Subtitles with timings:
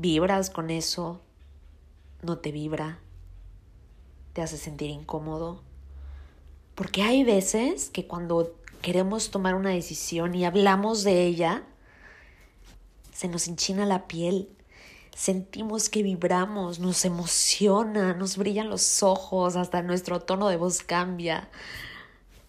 [0.00, 1.20] ¿Vibras con eso?
[2.22, 3.00] ¿No te vibra?
[4.32, 5.60] ¿Te hace sentir incómodo?
[6.76, 11.64] Porque hay veces que cuando queremos tomar una decisión y hablamos de ella,
[13.12, 14.48] se nos enchina la piel,
[15.16, 21.48] sentimos que vibramos, nos emociona, nos brillan los ojos, hasta nuestro tono de voz cambia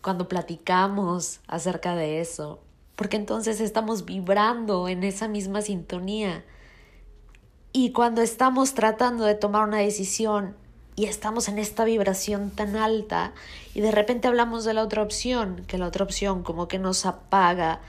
[0.04, 2.60] cuando platicamos acerca de eso,
[2.96, 6.46] porque entonces estamos vibrando en esa misma sintonía.
[7.82, 10.54] Y cuando estamos tratando de tomar una decisión
[10.98, 13.32] y estamos en esta vibración tan alta
[13.74, 17.06] y de repente hablamos de la otra opción, que la otra opción como que nos
[17.06, 17.80] apaga.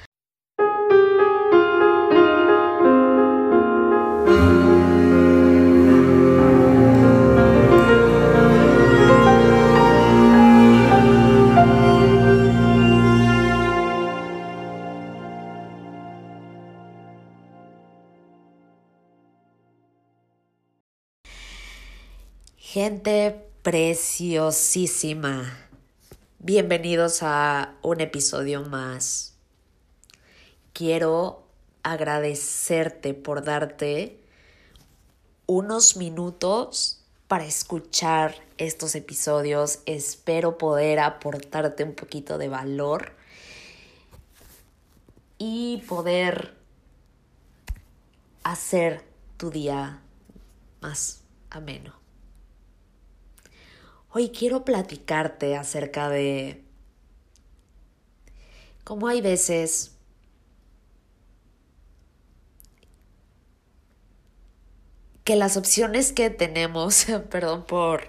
[22.73, 25.59] Gente preciosísima,
[26.38, 29.35] bienvenidos a un episodio más.
[30.73, 31.43] Quiero
[31.82, 34.21] agradecerte por darte
[35.46, 39.80] unos minutos para escuchar estos episodios.
[39.87, 43.15] Espero poder aportarte un poquito de valor
[45.38, 46.55] y poder
[48.45, 49.02] hacer
[49.38, 50.01] tu día
[50.80, 52.01] más ameno.
[54.13, 56.65] Hoy quiero platicarte acerca de
[58.83, 59.93] cómo hay veces
[65.22, 68.09] que las opciones que tenemos, perdón por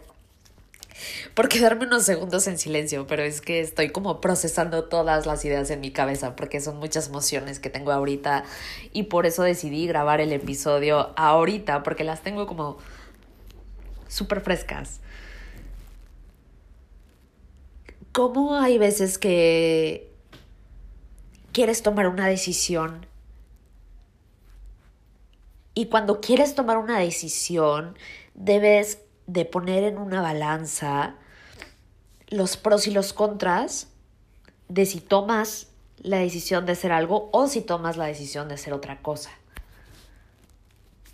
[1.35, 5.69] por quedarme unos segundos en silencio, pero es que estoy como procesando todas las ideas
[5.69, 8.43] en mi cabeza porque son muchas emociones que tengo ahorita
[8.91, 12.77] y por eso decidí grabar el episodio ahorita porque las tengo como
[14.07, 14.99] súper frescas.
[18.13, 20.11] ¿Cómo hay veces que
[21.53, 23.05] quieres tomar una decisión?
[25.73, 27.97] Y cuando quieres tomar una decisión,
[28.33, 31.15] debes de poner en una balanza
[32.27, 33.87] los pros y los contras
[34.67, 38.73] de si tomas la decisión de hacer algo o si tomas la decisión de hacer
[38.73, 39.31] otra cosa.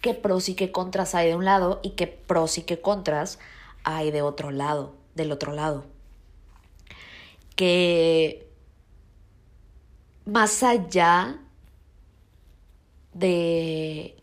[0.01, 3.37] ¿Qué pros y qué contras hay de un lado y qué pros y qué contras
[3.83, 5.96] hay de otro lado, del otro lado?
[7.57, 8.47] Que
[10.25, 11.39] más allá
[13.13, 14.15] de,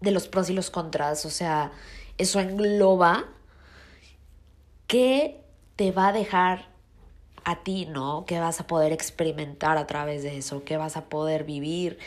[0.00, 1.72] de los pros y los contras, o sea,
[2.18, 3.24] eso engloba
[4.86, 5.40] qué
[5.76, 6.68] te va a dejar
[7.44, 8.24] a ti, ¿no?
[8.26, 10.64] ¿Qué vas a poder experimentar a través de eso?
[10.64, 11.98] ¿Qué vas a poder vivir?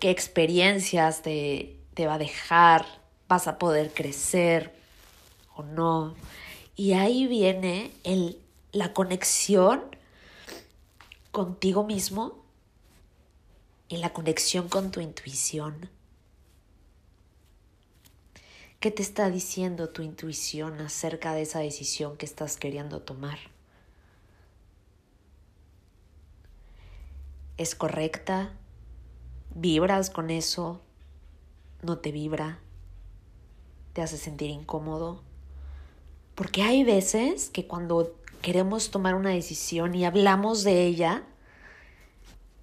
[0.00, 2.86] ¿Qué experiencias te, te va a dejar?
[3.28, 4.74] ¿Vas a poder crecer
[5.56, 6.14] o no?
[6.76, 8.38] Y ahí viene el,
[8.72, 9.82] la conexión
[11.32, 12.44] contigo mismo
[13.88, 15.88] y la conexión con tu intuición.
[18.78, 23.38] ¿Qué te está diciendo tu intuición acerca de esa decisión que estás queriendo tomar?
[27.56, 28.52] ¿Es correcta?
[29.54, 30.82] ¿Vibras con eso?
[31.80, 32.58] ¿No te vibra?
[33.94, 35.22] ¿Te hace sentir incómodo?
[36.36, 41.24] Porque hay veces que cuando queremos tomar una decisión y hablamos de ella,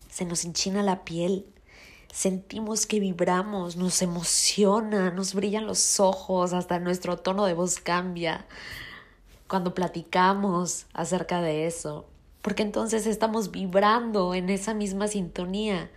[0.10, 1.48] se nos enchina la piel,
[2.14, 8.46] sentimos que vibramos, nos emociona, nos brillan los ojos, hasta nuestro tono de voz cambia
[9.48, 12.06] cuando platicamos acerca de eso,
[12.44, 15.90] porque entonces estamos vibrando en esa misma sintonía.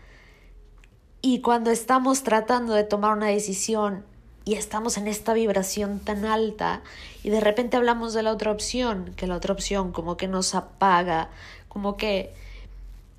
[1.20, 4.04] Y cuando estamos tratando de tomar una decisión
[4.46, 6.82] y estamos en esta vibración tan alta
[7.24, 10.54] y de repente hablamos de la otra opción, que la otra opción como que nos
[10.54, 11.30] apaga,
[11.68, 12.32] como que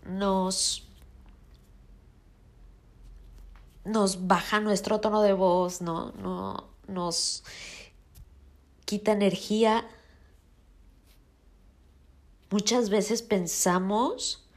[0.06, 0.88] nos
[3.84, 7.44] nos baja nuestro tono de voz, no, no nos
[8.86, 9.86] quita energía.
[12.50, 14.48] Muchas veces pensamos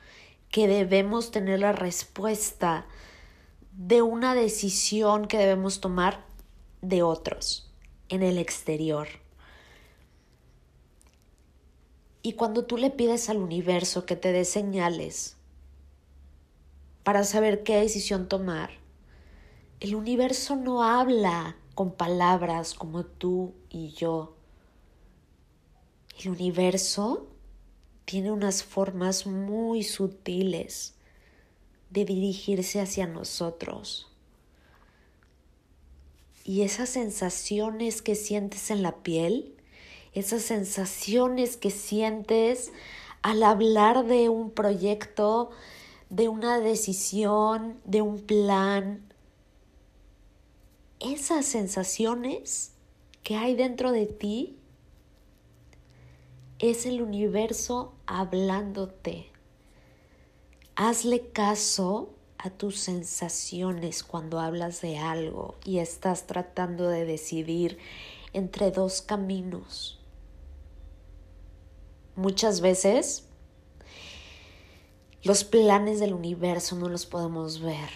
[0.51, 2.87] que debemos tener la respuesta
[3.73, 6.30] de una decisión que debemos tomar
[6.83, 7.71] de otros
[8.09, 9.09] en el exterior.
[12.23, 15.37] Y cuando tú le pides al universo que te dé señales
[17.03, 18.71] para saber qué decisión tomar,
[19.81, 24.37] el universo no habla con palabras como tú y yo.
[26.19, 27.27] El universo
[28.05, 30.95] tiene unas formas muy sutiles
[31.89, 34.10] de dirigirse hacia nosotros.
[36.51, 39.55] Y esas sensaciones que sientes en la piel,
[40.15, 42.73] esas sensaciones que sientes
[43.23, 45.53] al hablar de un proyecto,
[46.09, 49.13] de una decisión, de un plan,
[50.99, 52.73] esas sensaciones
[53.23, 54.59] que hay dentro de ti
[56.59, 59.31] es el universo hablándote.
[60.75, 67.79] Hazle caso a tus sensaciones cuando hablas de algo y estás tratando de decidir
[68.33, 69.99] entre dos caminos.
[72.17, 73.25] Muchas veces
[75.23, 77.91] los planes del universo no los podemos ver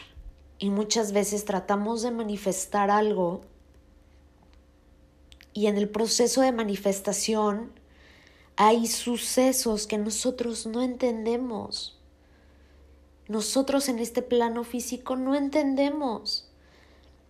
[0.59, 3.41] y muchas veces tratamos de manifestar algo
[5.55, 7.73] y en el proceso de manifestación
[8.57, 11.99] hay sucesos que nosotros no entendemos.
[13.27, 16.51] Nosotros en este plano físico no entendemos,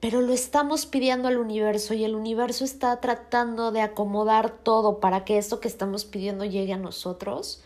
[0.00, 5.24] pero lo estamos pidiendo al universo y el universo está tratando de acomodar todo para
[5.24, 7.62] que esto que estamos pidiendo llegue a nosotros.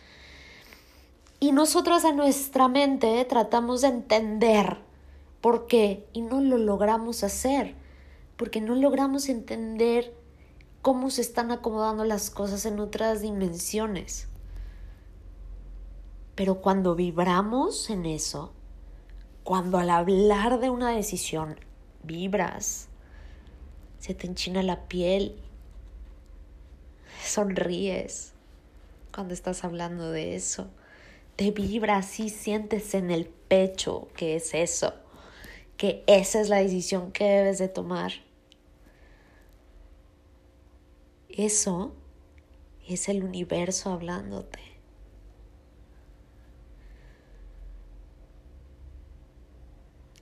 [1.39, 4.77] Y nosotros en nuestra mente tratamos de entender
[5.41, 7.75] por qué y no lo logramos hacer,
[8.37, 10.13] porque no logramos entender
[10.83, 14.27] cómo se están acomodando las cosas en otras dimensiones.
[16.39, 18.53] Pero cuando vibramos en eso,
[19.43, 21.59] cuando al hablar de una decisión
[22.01, 22.87] vibras,
[23.99, 25.35] se te enchina la piel,
[27.21, 28.31] sonríes
[29.13, 30.69] cuando estás hablando de eso,
[31.35, 34.93] te vibras y sientes en el pecho que es eso,
[35.75, 38.13] que esa es la decisión que debes de tomar.
[41.27, 41.91] Eso
[42.87, 44.68] es el universo hablándote.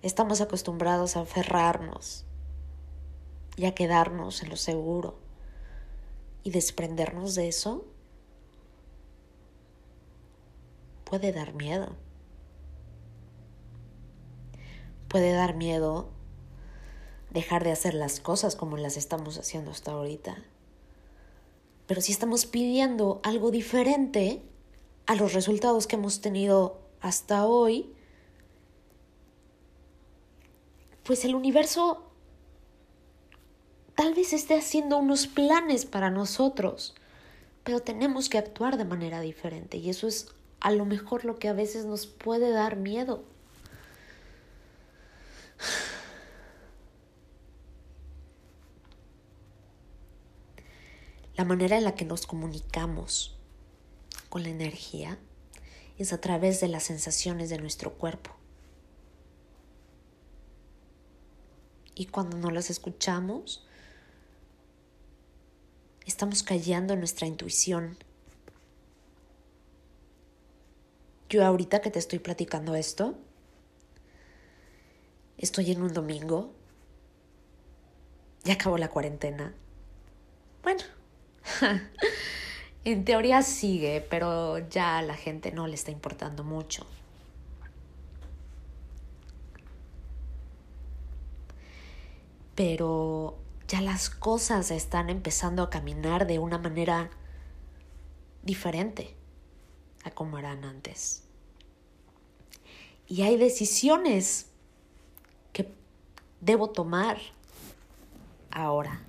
[0.07, 2.23] Estamos acostumbrados a aferrarnos
[3.57, 5.19] y a quedarnos en lo seguro
[6.43, 7.83] y desprendernos de eso
[11.03, 11.97] puede dar miedo.
[15.09, 16.07] Puede dar miedo
[17.31, 20.37] dejar de hacer las cosas como las estamos haciendo hasta ahorita.
[21.85, 24.41] Pero si estamos pidiendo algo diferente
[25.05, 27.93] a los resultados que hemos tenido hasta hoy,
[31.07, 32.11] pues el universo
[33.95, 36.95] tal vez esté haciendo unos planes para nosotros,
[37.63, 41.47] pero tenemos que actuar de manera diferente y eso es a lo mejor lo que
[41.47, 43.23] a veces nos puede dar miedo.
[51.37, 53.37] La manera en la que nos comunicamos
[54.27, 55.17] con la energía
[55.97, 58.37] es a través de las sensaciones de nuestro cuerpo.
[61.97, 63.65] Y cuando no las escuchamos,
[66.05, 67.97] estamos callando nuestra intuición.
[71.29, 73.17] Yo ahorita que te estoy platicando esto,
[75.37, 76.53] estoy en un domingo,
[78.43, 79.53] ya acabó la cuarentena.
[80.63, 80.83] Bueno,
[82.85, 86.85] en teoría sigue, pero ya a la gente no le está importando mucho.
[92.57, 93.37] Pero
[93.67, 97.11] ya las cosas están empezando a caminar de una manera
[98.41, 99.15] diferente
[100.03, 101.21] a como eran antes.
[103.07, 104.47] Y hay decisiones
[105.53, 105.71] que
[106.41, 107.19] debo tomar
[108.49, 109.01] ahora.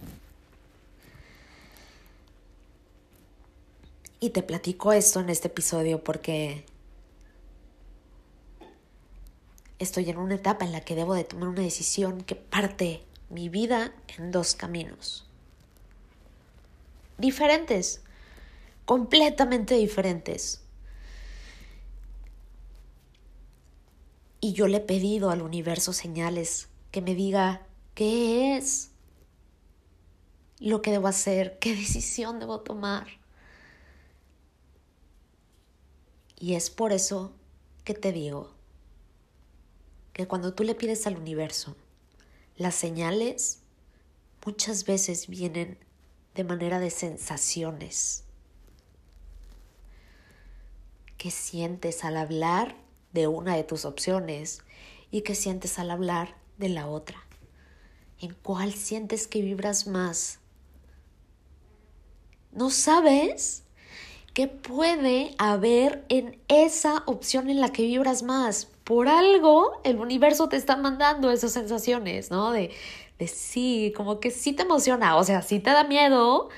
[4.21, 6.67] Y te platico esto en este episodio porque
[9.78, 13.49] estoy en una etapa en la que debo de tomar una decisión que parte mi
[13.49, 15.26] vida en dos caminos.
[17.18, 18.02] Diferentes,
[18.85, 20.62] completamente diferentes.
[24.40, 28.92] Y yo le he pedido al universo señales que me diga qué es
[30.61, 33.06] lo que debo hacer, qué decisión debo tomar.
[36.38, 37.32] Y es por eso
[37.85, 38.52] que te digo
[40.12, 41.76] que cuando tú le pides al universo
[42.58, 43.60] las señales
[44.44, 45.78] muchas veces vienen
[46.34, 48.24] de manera de sensaciones
[51.16, 52.76] que sientes al hablar
[53.12, 54.62] de una de tus opciones
[55.10, 57.24] y que sientes al hablar de la otra.
[58.20, 60.40] ¿En cuál sientes que vibras más?
[62.50, 63.62] ¿No sabes
[64.34, 68.68] qué puede haber en esa opción en la que vibras más?
[68.88, 72.52] Por algo el universo te está mandando esas sensaciones, ¿no?
[72.52, 72.71] De,
[73.18, 76.49] de sí, como que sí te emociona, o sea, sí te da miedo,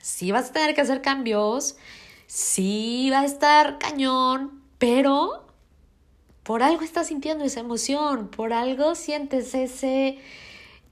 [0.00, 1.74] sí vas a tener que hacer cambios,
[2.28, 5.44] sí va a estar cañón, pero
[6.44, 10.20] por algo estás sintiendo esa emoción, por algo sientes ese,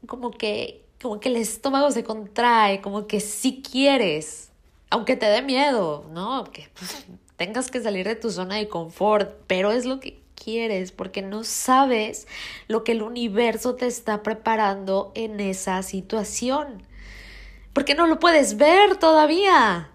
[0.08, 4.50] como que, como que el estómago se contrae, como que sí quieres,
[4.90, 6.42] aunque te dé miedo, ¿no?
[6.50, 7.06] Que pues,
[7.36, 11.44] tengas que salir de tu zona de confort, pero es lo que quieres porque no
[11.44, 12.26] sabes
[12.66, 16.82] lo que el universo te está preparando en esa situación.
[17.72, 19.90] Porque no lo puedes ver todavía.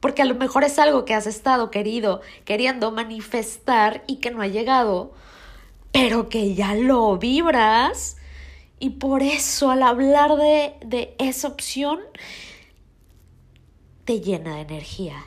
[0.00, 4.42] Porque a lo mejor es algo que has estado querido, queriendo manifestar y que no
[4.42, 5.14] ha llegado,
[5.92, 8.16] pero que ya lo vibras.
[8.78, 12.00] Y por eso al hablar de, de esa opción
[14.04, 15.24] te llena de energía,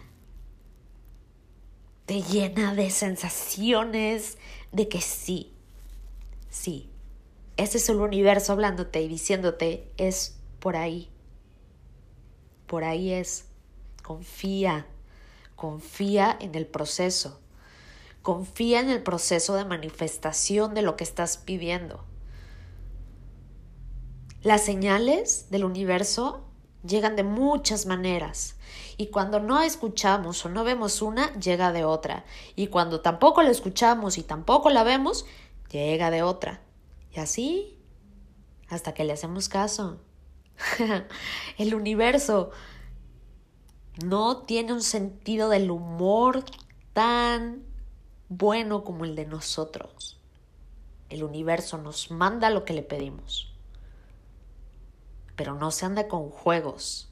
[2.10, 4.40] te llena de sensaciones
[4.72, 5.54] de que sí,
[6.50, 6.90] sí,
[7.56, 11.12] ese es el universo hablándote y diciéndote es por ahí,
[12.66, 13.46] por ahí es.
[14.02, 14.88] Confía,
[15.56, 17.40] confía en el proceso.
[18.24, 22.04] Confía en el proceso de manifestación de lo que estás pidiendo.
[24.42, 26.44] Las señales del universo
[26.84, 28.56] llegan de muchas maneras
[29.00, 32.26] y cuando no escuchamos o no vemos una, llega de otra.
[32.58, 35.26] Y cuando tampoco la escuchamos y tampoco la vemos,
[35.72, 36.60] llega de otra.
[37.16, 37.80] Y así,
[38.68, 40.02] hasta que le hacemos caso.
[41.58, 42.52] el universo
[44.04, 46.44] no tiene un sentido del humor
[46.92, 47.64] tan
[48.28, 50.20] bueno como el de nosotros.
[51.08, 53.56] El universo nos manda lo que le pedimos,
[55.38, 57.09] pero no se anda con juegos.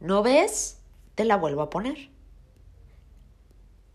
[0.00, 0.80] ¿No ves?
[1.14, 2.10] Te la vuelvo a poner.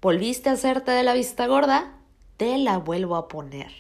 [0.02, 1.98] ¿Volviste a hacerte de la vista gorda?
[2.38, 3.72] Te la vuelvo a poner.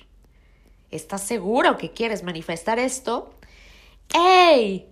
[0.89, 3.35] ¿Estás seguro que quieres manifestar esto?
[4.13, 4.89] ¡Ey!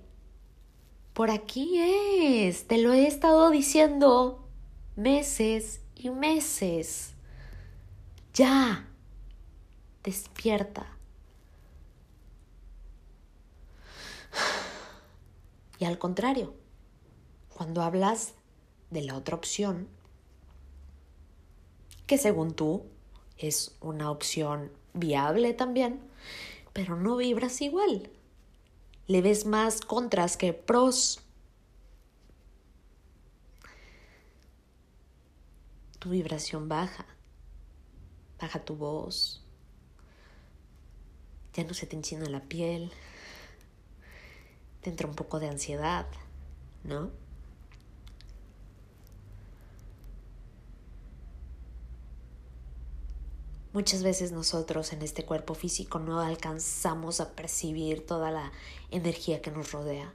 [1.14, 4.48] Por aquí es, te lo he estado diciendo
[4.96, 7.14] meses y meses.
[8.34, 8.88] Ya,
[10.04, 10.86] despierta.
[15.80, 16.54] Y al contrario,
[17.54, 18.34] cuando hablas
[18.90, 19.88] de la otra opción,
[22.08, 22.84] que según tú
[23.38, 26.00] es una opción viable también,
[26.74, 28.10] pero no vibras igual
[29.08, 31.20] le ves más contras que pros.
[36.00, 37.06] Tu vibración baja,
[38.40, 39.42] baja tu voz,
[41.54, 42.92] ya no se te enchina la piel,
[44.82, 46.06] te entra un poco de ansiedad,
[46.84, 47.12] ¿no?
[53.74, 58.52] Muchas veces nosotros en este cuerpo físico no alcanzamos a percibir toda la
[58.92, 60.14] energía que nos rodea,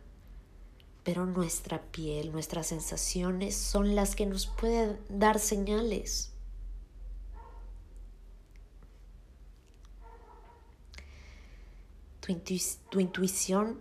[1.02, 6.32] pero nuestra piel, nuestras sensaciones son las que nos pueden dar señales.
[12.20, 12.32] Tu,
[12.90, 13.80] tu intuición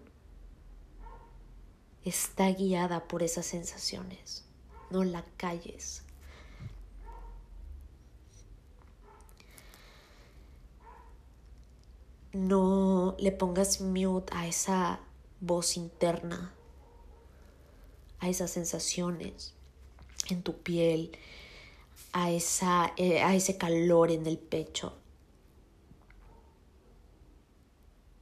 [2.03, 4.43] está guiada por esas sensaciones,
[4.89, 6.06] no la calles.
[12.37, 14.99] No le pongas mute a esa
[15.41, 16.53] voz interna,
[18.19, 19.55] a esas sensaciones
[20.29, 21.17] en tu piel,
[22.13, 24.93] a, esa, eh, a ese calor en el pecho,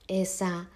[0.07, 0.69] esa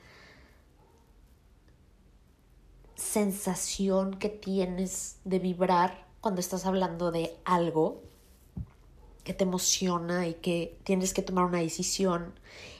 [2.96, 8.09] sensación que tienes de vibrar cuando estás hablando de algo
[9.30, 12.34] que te emociona y que tienes que tomar una decisión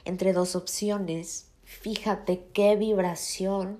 [0.04, 3.78] entre dos opciones, fíjate qué vibración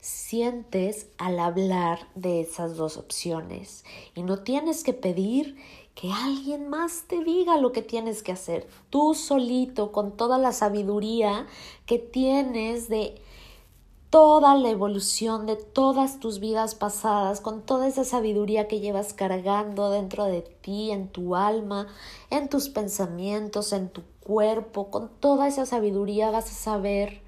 [0.00, 3.84] sientes al hablar de esas dos opciones.
[4.16, 5.58] Y no tienes que pedir
[5.94, 8.66] que alguien más te diga lo que tienes que hacer.
[8.90, 11.46] Tú solito, con toda la sabiduría
[11.86, 13.22] que tienes de
[14.10, 19.90] toda la evolución de todas tus vidas pasadas, con toda esa sabiduría que llevas cargando
[19.90, 21.88] dentro de ti, en tu alma,
[22.30, 27.20] en tus pensamientos, en tu cuerpo, con toda esa sabiduría vas a saber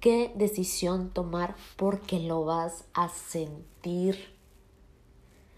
[0.00, 4.34] qué decisión tomar porque lo vas a sentir.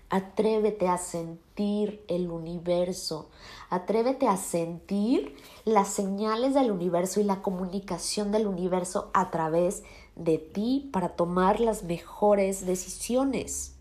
[0.08, 3.28] Atrévete a sentir el universo,
[3.70, 9.82] atrévete a sentir las señales del universo y la comunicación del universo a través
[10.16, 13.76] de ti para tomar las mejores decisiones.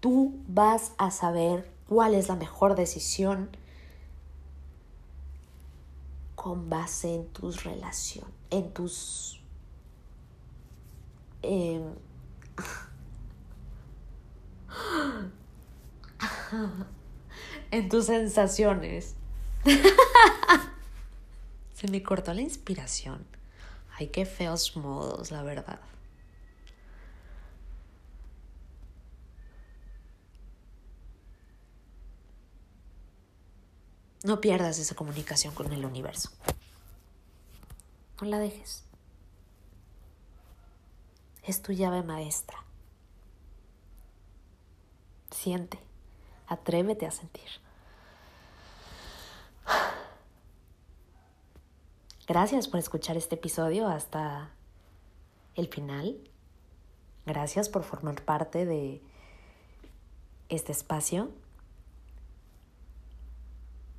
[0.00, 3.48] Tú vas a saber cuál es la mejor decisión
[6.34, 9.40] con base en tus relaciones, en tus...
[11.42, 11.80] Eh,
[17.70, 19.14] en tus sensaciones.
[21.74, 23.35] Se me cortó la inspiración.
[23.98, 25.80] Ay, qué feos modos, la verdad.
[34.22, 36.30] No pierdas esa comunicación con el universo.
[38.20, 38.84] No la dejes.
[41.42, 42.58] Es tu llave maestra.
[45.30, 45.78] Siente.
[46.48, 47.65] Atrévete a sentir.
[52.26, 54.50] Gracias por escuchar este episodio hasta
[55.54, 56.18] el final.
[57.24, 59.00] Gracias por formar parte de
[60.48, 61.30] este espacio.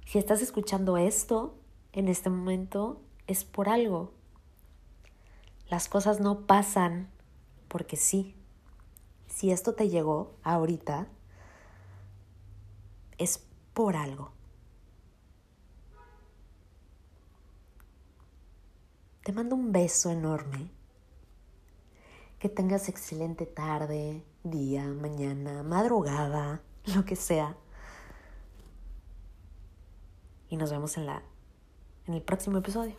[0.05, 1.55] Si estás escuchando esto
[1.93, 4.11] en este momento, es por algo.
[5.69, 7.09] Las cosas no pasan
[7.69, 8.35] porque sí.
[9.27, 11.07] Si esto te llegó ahorita,
[13.17, 13.41] es
[13.73, 14.36] por algo.
[19.27, 20.69] Te mando un beso enorme.
[22.39, 26.61] Que tengas excelente tarde, día, mañana, madrugada,
[26.95, 27.57] lo que sea.
[30.47, 31.21] Y nos vemos en la
[32.05, 32.95] en el próximo episodio.